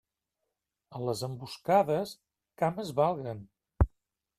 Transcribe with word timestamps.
A 0.99 1.01
les 1.09 1.21
emboscades, 1.29 2.17
cames 2.63 2.95
valguen. 3.03 3.49